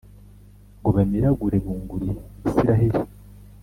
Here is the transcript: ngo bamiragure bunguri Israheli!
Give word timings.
ngo 0.79 0.89
bamiragure 0.95 1.57
bunguri 1.63 2.09
Israheli! 2.47 2.99